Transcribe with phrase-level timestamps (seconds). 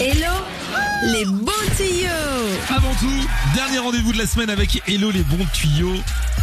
[0.00, 0.27] Hello
[1.04, 2.08] les bons tuyaux
[2.68, 5.94] Avant tout, dernier rendez-vous de la semaine avec Hello les bons tuyaux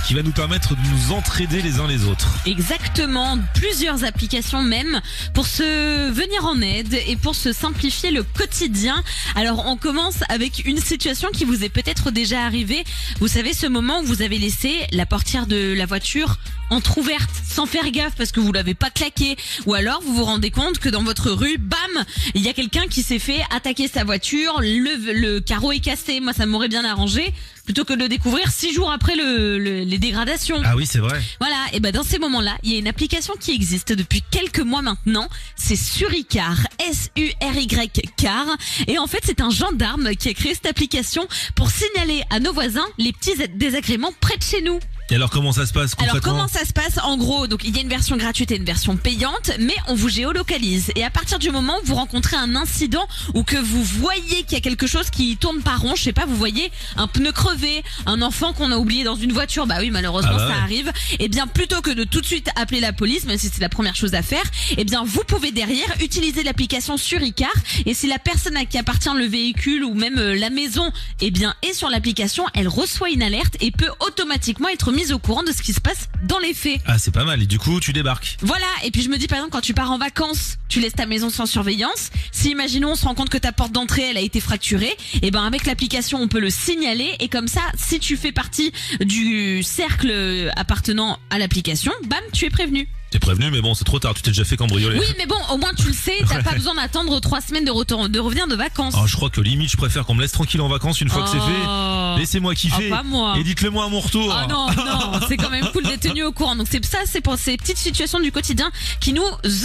[0.05, 2.37] qui va nous permettre de nous entraider les uns les autres.
[2.45, 5.01] Exactement, plusieurs applications même
[5.33, 9.03] pour se venir en aide et pour se simplifier le quotidien.
[9.35, 12.83] Alors on commence avec une situation qui vous est peut-être déjà arrivée.
[13.19, 16.37] Vous savez ce moment où vous avez laissé la portière de la voiture
[16.69, 20.51] entrouverte sans faire gaffe parce que vous l'avez pas claqué ou alors vous vous rendez
[20.51, 24.03] compte que dans votre rue, bam, il y a quelqu'un qui s'est fait attaquer sa
[24.03, 26.19] voiture, le, le carreau est cassé.
[26.19, 27.33] Moi ça m'aurait bien arrangé
[27.65, 30.61] plutôt que de le découvrir six jours après le, les dégradations.
[30.63, 31.19] Ah oui, c'est vrai.
[31.39, 34.59] Voilà, et ben dans ces moments-là, il y a une application qui existe depuis quelques
[34.59, 38.45] mois maintenant, c'est Suricar, S-U-R-Y Car,
[38.87, 42.53] et en fait c'est un gendarme qui a créé cette application pour signaler à nos
[42.53, 44.79] voisins les petits désagréments près de chez nous.
[45.11, 47.75] Et alors comment ça se passe Alors comment ça se passe En gros, donc il
[47.75, 50.91] y a une version gratuite et une version payante, mais on vous géolocalise.
[50.95, 54.53] Et à partir du moment où vous rencontrez un incident ou que vous voyez qu'il
[54.53, 57.31] y a quelque chose qui tourne pas rond, je sais pas, vous voyez un pneu
[57.31, 60.63] crevé, un enfant qu'on a oublié dans une voiture, bah oui malheureusement Ah bah ça
[60.63, 60.91] arrive.
[61.19, 63.69] Et bien plutôt que de tout de suite appeler la police, même si c'est la
[63.69, 64.43] première chose à faire,
[64.75, 67.53] et bien vous pouvez derrière utiliser l'application sur Icar.
[67.85, 71.29] Et si la personne à qui appartient le véhicule ou même euh, la maison, eh
[71.29, 75.43] bien est sur l'application, elle reçoit une alerte et peut automatiquement être mise au courant
[75.43, 76.79] de ce qui se passe dans les faits.
[76.85, 78.37] Ah c'est pas mal, et du coup tu débarques.
[78.41, 80.93] Voilà, et puis je me dis par exemple quand tu pars en vacances, tu laisses
[80.93, 82.09] ta maison sans surveillance.
[82.31, 85.31] Si imaginons on se rend compte que ta porte d'entrée elle a été fracturée, et
[85.31, 88.71] ben avec l'application on peut le signaler et comme ça si tu fais partie
[89.01, 92.87] du cercle appartenant à l'application, bam, tu es prévenu.
[93.15, 94.99] T'es prévenu, mais bon, c'est trop tard, tu t'es déjà fait cambrioler.
[94.99, 97.71] Oui, mais bon, au moins tu le sais, t'as pas besoin d'attendre trois semaines de,
[97.71, 98.93] retour, de revenir de vacances.
[99.01, 101.23] Oh, je crois que limite, je préfère qu'on me laisse tranquille en vacances une fois
[101.23, 101.65] que c'est fait.
[101.65, 102.15] Oh.
[102.17, 102.89] Laissez-moi kiffer.
[102.91, 103.35] Ah, pas moi.
[103.37, 104.35] Et dites-le moi à mon retour.
[104.37, 106.57] Ah non, non, c'est quand même cool d'être tenu au courant.
[106.57, 109.23] Donc c'est ça, c'est pour ces petites situations du quotidien qui nous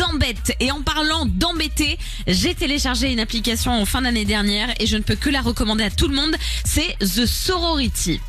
[0.09, 0.55] embêtent.
[0.61, 5.03] Et en parlant d'embêter, j'ai téléchargé une application en fin d'année dernière et je ne
[5.03, 6.37] peux que la recommander à tout le monde.
[6.65, 8.21] C'est The Sorority.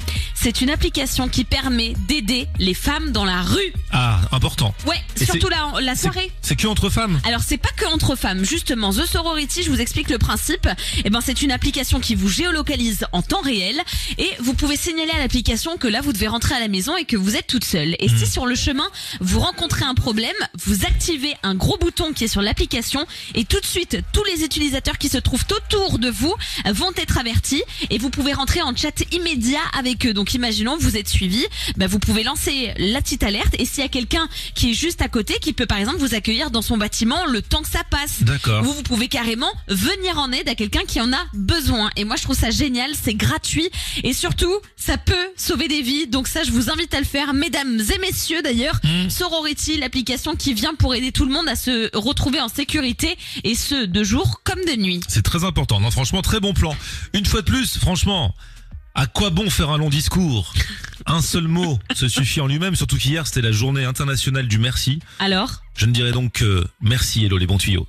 [0.44, 3.74] C'est une application qui permet d'aider les femmes dans la rue.
[3.92, 4.74] Ah, important.
[4.88, 6.32] Ouais, Et surtout la, soirée.
[6.42, 7.22] C'est que entre femmes.
[7.26, 8.92] Alors c'est pas que entre femmes, justement.
[8.92, 10.68] The Sorority, je vous explique le principe.
[11.06, 13.80] Eh ben c'est une application qui vous géolocalise en temps réel
[14.18, 17.06] et vous pouvez signaler à l'application que là vous devez rentrer à la maison et
[17.06, 17.96] que vous êtes toute seule.
[18.00, 18.88] Et si sur le chemin
[19.20, 20.34] vous rencontrez un problème,
[20.66, 24.44] vous activez un gros bouton qui est sur l'application et tout de suite tous les
[24.44, 26.34] utilisateurs qui se trouvent autour de vous
[26.66, 30.14] vont être avertis et vous pouvez rentrer en chat immédiat avec eux.
[30.14, 31.46] Donc imaginons vous êtes suivi,
[31.78, 35.02] bah, vous pouvez lancer la petite alerte et s'il y a quelqu'un qui est juste
[35.02, 37.84] à côté qui peut par exemple vous accueillir dans son bâtiment le temps que ça
[37.90, 38.24] passe.
[38.24, 38.64] D'accord.
[38.64, 41.90] Ou vous pouvez carrément venir en aide à quelqu'un qui en a besoin.
[41.96, 43.70] Et moi je trouve ça génial, c'est gratuit
[44.04, 46.08] et surtout ça peut sauver des vies.
[46.08, 48.80] Donc ça je vous invite à le faire, mesdames et messieurs d'ailleurs.
[49.10, 53.56] Sorority, l'application qui vient pour aider tout le monde à se retrouver en sécurité et
[53.56, 55.00] ce de jour comme de nuit.
[55.08, 55.80] C'est très important.
[55.80, 56.76] Non, franchement, très bon plan.
[57.14, 58.34] Une fois de plus, franchement,
[58.96, 60.54] à quoi bon faire un long discours?
[61.06, 65.00] Un seul mot se suffit en lui-même, surtout qu'hier, c'était la journée internationale du merci.
[65.20, 65.64] Alors?
[65.76, 67.88] Je ne dirais donc que merci, hello les bons tuyaux.